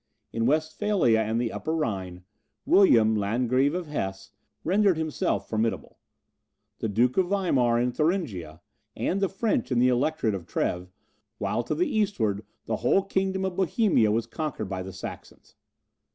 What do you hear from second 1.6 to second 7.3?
Rhine, William, Landgrave of Hesse, rendered himself formidable; the Duke of